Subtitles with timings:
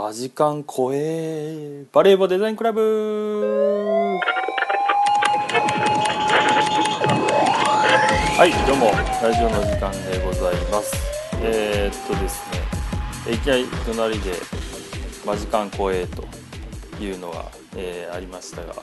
[0.00, 1.84] マジカン超え。
[1.92, 4.20] バレーボデザインクラブ。
[8.36, 8.92] はいどうも。
[9.20, 10.94] ラジオの時間でございます。
[11.42, 12.48] えー、っとです
[13.26, 13.34] ね。
[13.34, 14.34] いきなり隣で
[15.26, 16.24] マジカン超えと
[17.02, 18.76] いうのが、えー、ありましたが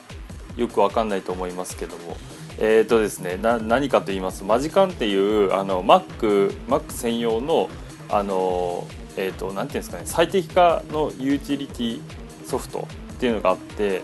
[0.58, 2.18] よくわかんないと思いますけども。
[2.60, 3.38] えー、っとですね。
[3.38, 7.70] な何かと言いますマジカンっていうあの Mac, Mac 専用の
[8.10, 8.86] あの
[9.18, 12.02] えーと、なんていうんですかね最適化のユーティリティ
[12.46, 14.02] ソフトっていうのがあって、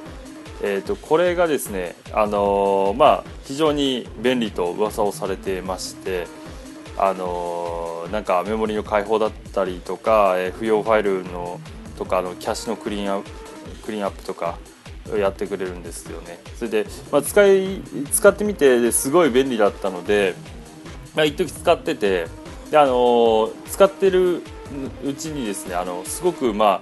[0.63, 6.27] えーと、これがですね、あのー、まあ、非常に便利と噂をされてまして、
[6.97, 11.59] あのー、なんかメモリの開放だったりとか、えー、不要ファイルの
[11.97, 13.29] とかのキャッシュのクリーンアップ
[13.85, 14.57] クリーンアップとか
[15.17, 16.39] やってくれるんですよね。
[16.55, 17.81] それで、まあ、使い
[18.11, 20.35] 使ってみてすごい便利だったので、
[21.15, 22.27] まあ、一時使ってて
[22.69, 24.43] で、あの使ってる
[25.03, 26.81] うちにですねあのすごくまあ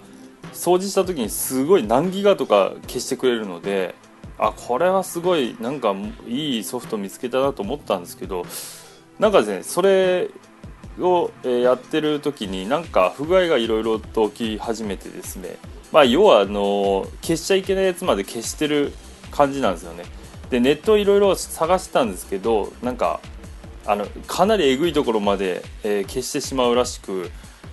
[0.53, 3.95] 掃除した時にすごい何ギガとか消してくれるので
[4.37, 5.93] あこれはすごいなんか
[6.27, 8.45] いいソフト見つけたなと思ったんですけど
[9.19, 10.29] なんかですねそれ
[10.99, 15.57] をやってる時になんか不具合がいろいろと起き始めてですね
[15.91, 18.93] まあ要はあの消しちゃいけないやつまで消してる
[19.31, 20.03] 感じなんですよね。
[20.49, 23.19] でネットいろいろ探してたんですけどなんか
[23.85, 27.29] あのかなりえぐいところまで、えー、消してしまうらしく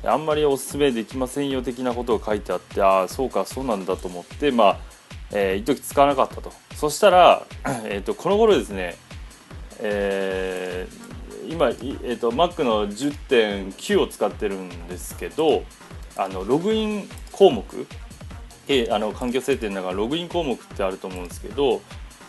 [0.06, 4.80] あんまりおすすめできませんよ的なことが書いてあってああそうかそうなんだと思ってまあ、
[5.32, 6.52] えー、一時使わなかったと。
[6.74, 7.46] そしたら、
[7.84, 8.96] えーと、この頃ですね、
[9.78, 15.64] えー、今、えーと、Mac の10.9を使ってるんですけど
[16.16, 17.64] あのログイン項目
[18.68, 21.80] えあの環境設定の中ログイン項目ってあると思うんですけど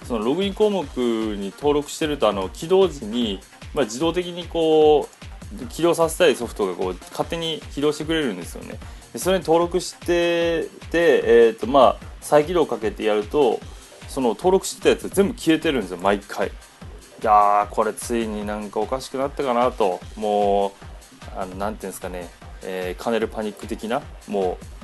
[0.06, 3.40] そのログイン項目に登録してるとあの起動時に、
[3.74, 5.17] まあ、自動的にこう
[5.70, 8.78] 起動させたいソフトがこう勝手に起動してくれるんですよね。
[9.14, 13.60] でそれに登録してて、えーとまあ、再起動かけてやると
[14.08, 16.48] その登録してたやつ全部消えてるんですよ毎回。
[16.48, 16.52] い
[17.24, 20.00] やーこれついになんかおかしくなったかなと。
[20.16, 20.88] もう
[21.38, 22.30] あのなんていうんですかね、
[22.64, 24.77] えー、カネルパニック的なもう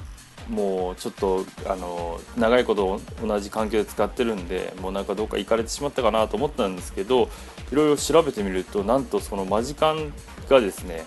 [0.49, 7.29] もうちょっとあの長いこと同じ環境で使ってるんでもうなんかどっか行かれてしまったかなと思ったんですけど
[7.71, 10.13] いろいろ調べてみるとなんとそのマジカン
[10.49, 11.05] がですね、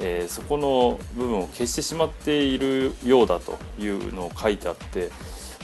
[0.00, 5.10] えー、そこの部分を消してしまっているようだというのを書いてあって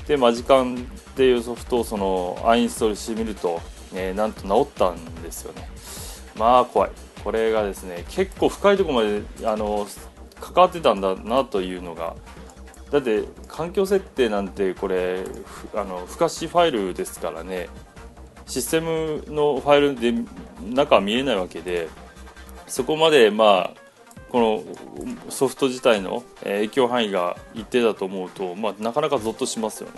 [0.07, 0.79] でマジカンっ
[1.15, 3.61] ていうソフトをそのアインストールしてみると、
[3.95, 5.69] えー、なんと治ったんですよね。
[6.37, 6.91] まあ怖い。
[7.23, 9.87] これがですね結構深いとこまであの
[10.41, 12.17] 関わってたんだなというのが
[12.93, 15.25] だって環境設定なんてこれ
[15.75, 17.69] あの不可視ファイルですからね
[18.47, 20.13] システムのファイルで
[20.63, 21.89] 中は見えないわけで
[22.67, 23.83] そこまでまあ
[24.29, 24.63] この
[25.31, 29.97] ソフト自体の影響範囲が一定だと思うと、まあ、なかなかゾッとしますよね。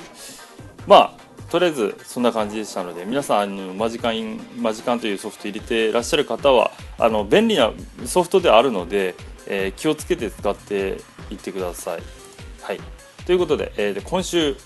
[0.86, 7.72] まあとりあえずそんな感じでしたので皆さんあのマジカンマジカンというソフト入れてらっしゃる方はあの便利な
[8.06, 9.14] ソフトであるので、
[9.46, 10.98] えー、気をつけて使って
[11.30, 12.23] いってください。
[12.64, 12.80] はい、
[13.26, 14.56] ということで、えー、今週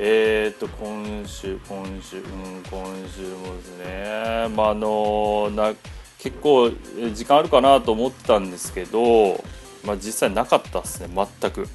[0.00, 2.24] えー、っと今週今週うん
[2.68, 5.72] 今週もですねまああのな
[6.18, 6.72] 結構
[7.14, 9.44] 時間あるかなと思ったんですけど、
[9.84, 11.68] まあ、実際なかったですね全く。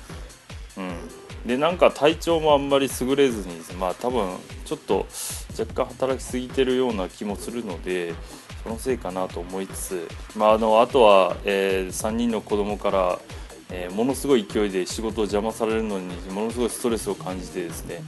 [0.75, 5.07] うん、でなんか体調もあんまり優れずにまあ多分ちょっと
[5.57, 8.13] 若干働きすぎてるような気もするので
[8.61, 13.19] そのせいかなと思いつつ、まあ、あのあとは、えー、3人の子供から
[13.77, 18.01] えー、ものすごい勢いで仕事を邪魔されるのにものすごいストレスを感じてですね、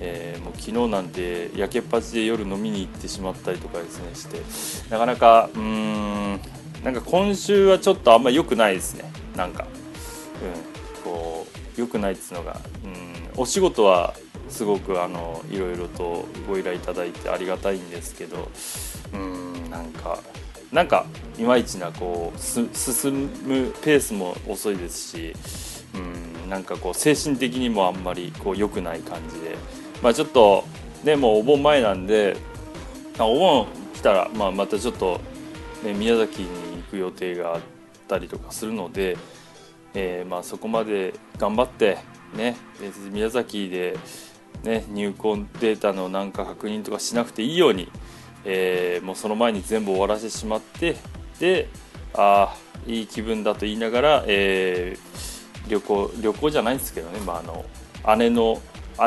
[0.00, 6.40] えー、もう昨日なんて焼けっぱちで夜飲みに行ってしまったりとかですねしてなかなかうーん
[6.82, 9.12] なんか今週はちょっとあんま良くないですね。
[9.36, 9.66] なんか、
[10.42, 14.14] うん、こう良くないっつうのがうんお仕事は
[14.48, 18.48] すごくあのいろいろとご依頼いただいてありがたいんですけど
[19.12, 20.18] うんなんか
[20.72, 21.06] なんか
[21.38, 22.68] いまいちなこう進
[23.44, 25.34] むペースも遅いですし
[25.94, 29.56] うんなんかこう精神的にもあんまりこう良くない感じで、
[30.02, 30.64] まあ、ちょっと
[31.04, 32.36] ねもお盆前なんで
[33.18, 35.20] お盆来たら、まあ、またちょっと、
[35.84, 36.48] ね、宮崎に
[36.82, 37.60] 行く予定があっ
[38.08, 39.16] たりとかするので、
[39.94, 41.98] えー、まあそこまで頑張って
[42.34, 42.56] ね
[43.10, 43.98] 宮崎で、
[44.62, 47.90] ね、入婚データのなんか確認とかしなくていいように
[48.44, 50.96] えー、もうその前に全部終わらせてしまって
[51.38, 51.68] で
[52.14, 52.56] ああ
[52.86, 57.64] いい気分だと言いながら、えー、旅行旅行じゃないんですけどね、まあ、あの
[58.16, 58.60] 姉の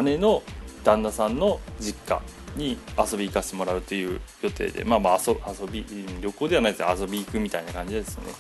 [0.04, 0.44] 姉の
[0.84, 2.22] 旦那さんの実家
[2.56, 5.86] に遊び行かせてもらうという予定でまあまあ遊び
[6.22, 8.34] 旅行ではないです遊び行くみたいな感じですよね。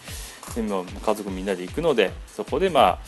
[0.55, 2.99] でも家族みんなで行くのでそこでまあ、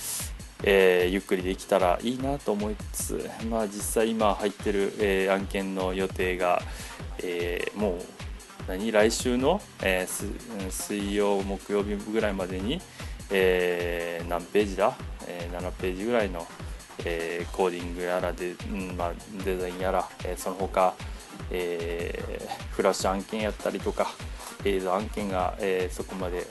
[0.67, 6.59] えー、ゆっくりできたらいいなと思いつつ、まあ、実際今入ってる、えー、案件の予定が、
[7.19, 8.01] えー、もう
[8.67, 12.81] 何来週の、えー、水曜木曜日ぐらいまでに、
[13.29, 14.97] えー、何ページだ、
[15.27, 16.47] えー、7ページぐらいの、
[17.05, 19.13] えー、コーディングやらで、うんまあ、
[19.43, 20.95] デザインやら、えー、その他、
[21.51, 24.07] えー、フラッシュ案件やったりとか
[24.63, 26.47] 映像案件が、えー、そこまで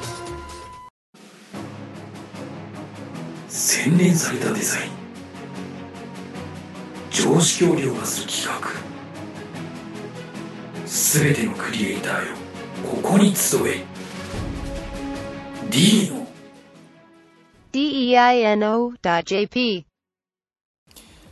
[3.83, 4.91] 洗練されたデザイン。
[7.09, 8.69] 常識を凌駕する企画。
[10.85, 12.35] すべてのクリエイターよ
[12.87, 13.83] ここに集え。
[15.71, 16.27] D の。
[17.73, 19.85] Deino.jp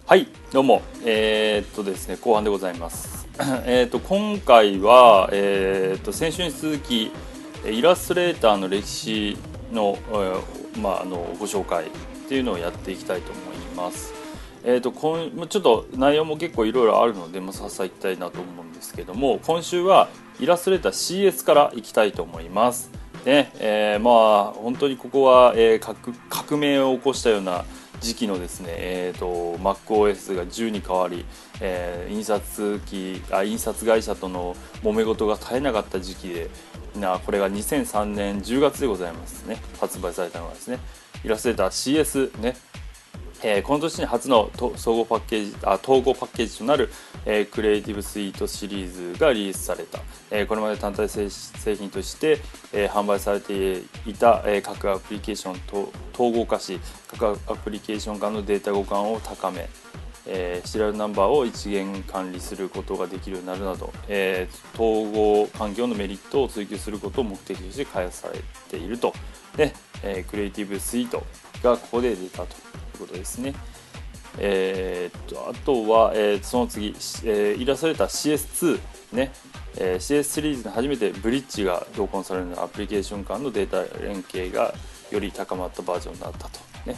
[0.08, 0.82] はいどうも。
[1.06, 3.28] えー、っとですね後半でございます。
[3.68, 7.12] えっと今回は、えー、っと先週に続き
[7.64, 9.38] イラストレーターの歴史
[9.72, 10.42] の,、えー、
[10.82, 11.92] まあ、あのご紹介
[12.30, 14.14] っていうのをやっていきたいと思います。
[14.64, 20.10] えーと、今ちょっと内容も結構いろいろあるので、まあ、ささいきたいなと思うんですけども今週は
[20.40, 20.92] イラストレーター
[21.32, 22.92] CS からいきたいと思います。
[23.26, 25.98] ねえー、まあ本当にここは、えー、革
[26.30, 27.66] 革命を起こしたような
[28.00, 31.26] 時期のですね、えーと、MacOS が10に変わり、
[31.62, 36.50] えー、印刷機あ印刷会社との揉め事が絶えなかった時期で
[36.96, 39.58] なこれが2003年10月でございますね。
[39.80, 40.78] 発売されたのはですね。
[41.24, 42.56] イラストレーター CS ね。
[43.42, 46.90] えー、この年に初の総合パッケージあ統合パッケージとなる、
[47.26, 51.30] えー、クリエイティブスイートシリーズがリリースされた、えー、これまで単体製
[51.76, 52.42] 品として、
[52.74, 56.80] えー、販売されていた、えー、各アプリケーションと統合化し
[57.18, 59.70] 各アプリケーション間のデータ互換を高め、
[60.30, 69.14] えー、シリアルナンバーを一元管理することができるようになるなど、えー、統合環境のメリットを追求することを目的として開発されていると
[69.58, 71.24] で、えー、クリエイティブスイート
[71.64, 72.70] がここで出たという。
[73.00, 73.56] ことですね。
[74.38, 78.80] えー、とあとは、えー、その次、えー、イラストレーター CS2
[79.14, 79.32] ね、
[79.76, 84.74] えー、CS シリーズで初めてブリッジが同梱されるアプリケーション間のデータ連携が
[85.12, 86.96] より高まったバージョンになったとね、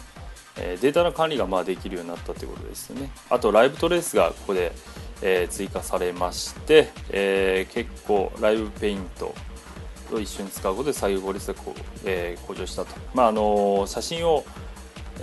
[0.57, 3.11] え、データの管理がまあできるようになったということですね。
[3.29, 4.71] あとライブトレースがここで、
[5.21, 9.33] え、追加されまして、え、結構ライブペイント
[10.09, 14.43] と一緒に使うことで作業効率がこう、え、向上したと、まああの写真を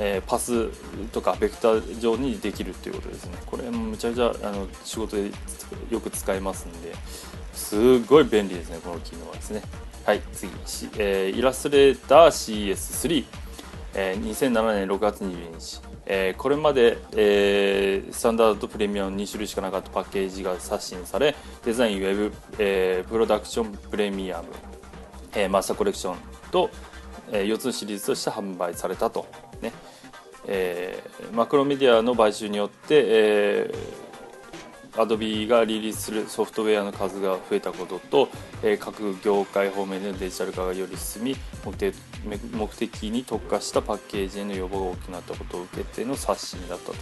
[0.00, 0.68] え、パス
[1.12, 3.32] とかベクター上にできるっていうことですね。
[3.46, 5.30] これむちゃくちゃあの仕事で
[5.90, 6.94] よく使いますんで
[7.52, 9.62] すごい便利ですねこの機能はですね。
[10.04, 10.52] はい次、
[10.96, 13.24] えー、イラストレーター CS3、
[13.94, 24.48] えー、2007年6月22日、えー、これまで、えー、スタンダードとプレミアム2種類しかなかったパッケージが刷新されデザインウェブ、えー、プロダクションプレミアム、
[25.34, 26.16] えー、マスターコレクション
[26.50, 26.70] と、
[27.32, 29.26] えー、4つのシリーズとして販売されたと。
[29.60, 29.72] ね。
[30.50, 33.97] えー、マクロメディアの買収によって、えー
[34.98, 38.28] Adobe がリリースするソフトウェアの数が増えたことと、
[38.62, 41.36] えー各業界方面でのデジタル化がより進み
[42.52, 46.92] 目的に特化したパッケージへの要望が大きくなったことを受けての刷新だった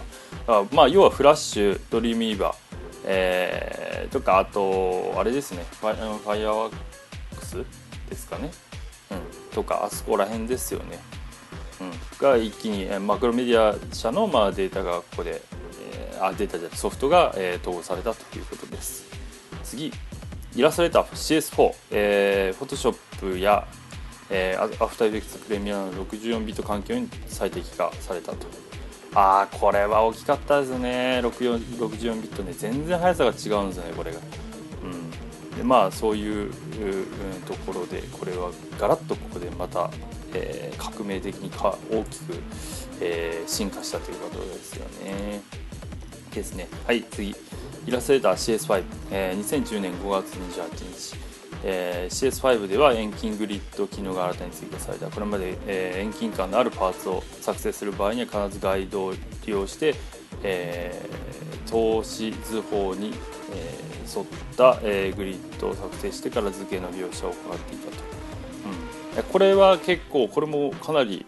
[0.45, 0.61] と。
[0.61, 2.55] あまあ要はフラッシュドリームイーバー、
[3.05, 5.65] えーとかあとあれですね。
[5.79, 6.73] ファイあのファイアワー
[7.35, 7.65] クス
[8.09, 8.51] ですかね、
[9.11, 10.99] うん、とかあそこら辺ですよね。
[11.79, 15.43] うん、が一気にマクロメディア社の、まあ、データがここで、
[16.21, 19.05] あデータじゃないソフトが、えー統合されたということです。
[19.63, 19.91] 次
[20.55, 23.67] イラストレーター CS4、えー、Photoshop や、
[24.29, 28.47] えー、After Effects プレミアの64ビット環境に最適化されたと。
[29.13, 31.21] ああこれは大きかったですね。
[31.23, 32.53] 64ビットね。
[32.53, 34.19] 全然速さが違うんですよねこれが。
[34.83, 35.57] うん。
[35.57, 36.53] でまあそういう、う、
[37.45, 39.89] ところでこれはガラッとここでまた、
[40.33, 42.33] えー革命的にか大きく、
[43.01, 45.41] えー進化したということですよね。
[46.37, 46.67] ですね。
[46.85, 47.35] はい次。
[47.85, 51.27] イラストレーター cs5 え2010年5月28日。
[51.63, 55.07] えー CS5 では遠近グリッド機能が新たに追加された。
[55.07, 59.95] これまで、えー遠近感のあるパーツを作成する場合には必ずガイドを利用して、
[60.43, 63.13] えー投資図法に、
[63.53, 68.03] えー沿った、えーグリッドを作成してから図形の描写を行っていたと、
[69.17, 71.25] うん、これは結構これもかなり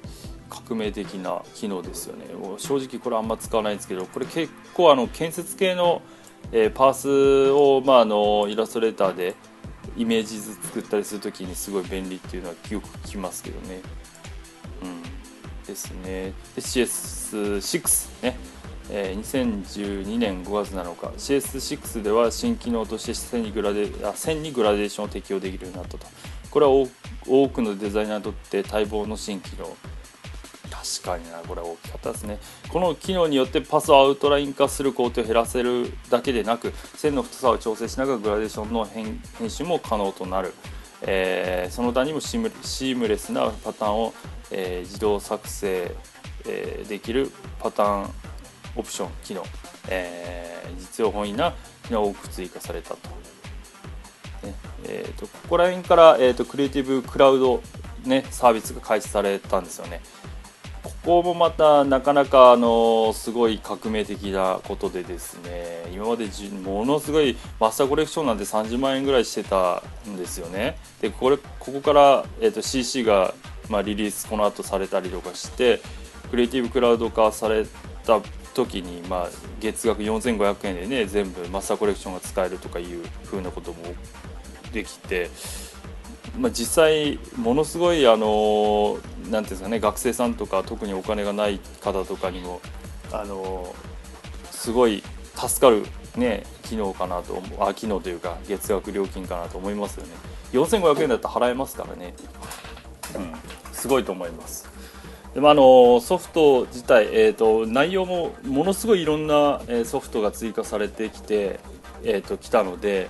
[0.50, 2.26] 革命的な機能ですよね
[2.58, 6.02] 正直これあんま使わないんですけどこれ結構あの建設系の、
[6.52, 9.36] えーパースを、まあ、あのイラストレーターで
[9.98, 13.82] イメージ図作ったりするときにすごい便利っていうのはよく聞きますけどね。
[14.82, 15.02] うん、
[15.66, 16.34] ですね。
[16.56, 18.38] で CS6 ね、
[18.90, 26.08] えー2012年5月7日 CS6 では新機能として線にグラデあ線にグラデーションを適用できるようになったと。
[26.50, 29.76] これは多くのデザイナーにとって待望の新機能
[30.80, 32.40] 確かになこれ大きかったですね。
[32.70, 39.20] この機能によってパスをアウトライン化する工程を減らせるだけでなく線の太さを調整しながらグラデーションの編
[39.50, 40.54] 集も可能となる、
[41.02, 44.14] えーその他にもシームレスなパターンを、
[44.52, 45.94] えー自動作成、
[46.48, 48.14] えーできるパターン
[48.78, 49.44] オプション機能、
[49.90, 51.54] えー実用本位な
[51.88, 53.10] 機能を多く追加されたと。
[54.44, 54.56] ね
[54.86, 57.62] えー、とここら辺から、えー、とクリエイティブクラウド、
[58.06, 60.00] ね、サービスが開始されたんですよね。
[61.06, 70.78] ここもまたなかなかあのすごい革命的なことでですね今までじものすごいマスターコレクションなんて30万円ぐらいしてたんですよね。
[71.02, 73.34] でこれここから、えー、と CC が、
[73.70, 75.82] まあ、リリースこの後されたりとかして
[76.30, 77.66] クリエイティブクラウド化され
[78.06, 78.22] た
[78.54, 79.30] 時に、まあ、
[79.62, 83.78] 月額4500円でね全部マスターコレクションが使えるとかいう風なことも
[84.74, 85.30] できて、
[86.40, 88.98] まあ、実際ものすごいあの
[89.30, 92.62] なんていうんですかね学生さんとか特にお金がない方とかにも
[93.12, 93.76] あの
[94.50, 95.04] すごい
[95.36, 97.68] 助かるね機能かなと思う。
[97.68, 100.14] あ機能というか月額料金かなと思いますよね。
[100.54, 102.14] 4500円だったら払えますからね、
[103.16, 103.34] うん、
[103.74, 104.70] すごいと思います。
[105.34, 111.60] でもあのソフト自体、えー、と内容もものすごいいろんなえーソフトが追加されてきて、
[112.04, 113.10] えー、ときたので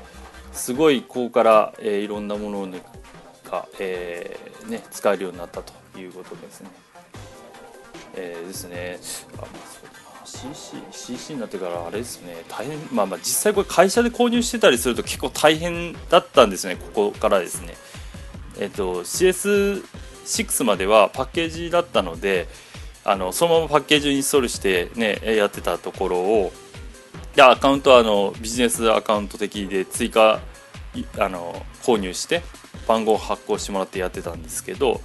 [0.51, 2.67] すごいここから、えーいろんなもの
[3.49, 6.69] が、えーね、使えるようになったということですね。
[8.15, 8.99] えーですね。
[9.37, 9.89] あまあ
[10.25, 17.73] CC, CC になってからあれですね大変まあまあ実際これ会社で購入してたりすると結構大変だったんですねここからですね。
[18.59, 22.47] えっ、と CS6 まではパッケージだったので
[23.05, 26.51] あのそのままパッケージをインストールしてねやってたところを
[27.35, 30.41] でアカウントはあのビジネスアカウント的で追加
[31.17, 32.43] あの購入して
[32.89, 35.00] 番号を発行してもらってやってたんですけど、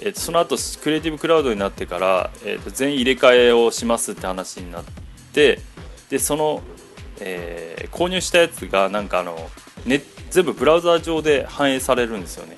[0.00, 4.84] えーとその後クリエイティブクラウドになってから、えーと全員入れ替えをしますって話になっ
[5.32, 5.60] て
[6.08, 6.62] でその、
[7.20, 9.36] えー購入したやつがなんかあの、
[9.84, 12.56] ね、全部ブラウザー上で反映されるんですよね。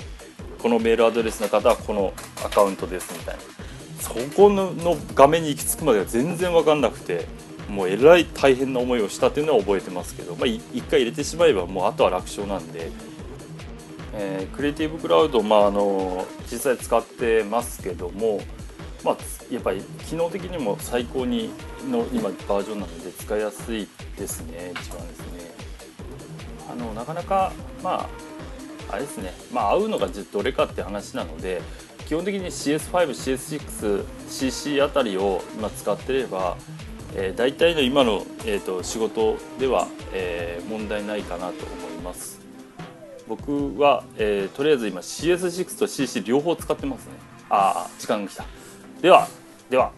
[0.63, 3.43] このメールアドレスの方はこのアカウントですみたいな。
[4.01, 4.73] そこの
[5.15, 7.27] 画面に行き着くまでは全然分かんなくて
[7.69, 12.91] もうえらい大変な思いをしたっていうのは覚えてますけど、まあ、一回入れてしまえばもうあとは楽勝なんで、
[14.17, 18.41] えークリエイティブクラウド、まあ、あの実際使ってますけども、
[19.05, 19.17] まあ、
[19.53, 21.51] やっぱり機能的にも最高に
[21.91, 25.55] の今バージョンなので使いやすいですね一番ですね。
[26.71, 27.53] あのなかなか
[27.83, 28.09] ま
[28.91, 29.33] ああれですね。
[29.53, 31.61] まあ合うのがどれかって話なので
[32.07, 36.57] 基本的に CS5、CS6、CC あたりを今使ってれば、
[37.15, 42.44] えー、大体の今の、えー、と仕事では、えー問題ないかなと思います。
[43.29, 47.13] 僕は、えーとりあえず今 CS6 と CC 両方使ってますね。
[47.51, 48.45] ああ時間が来た。
[49.01, 49.29] では
[49.71, 49.93] では。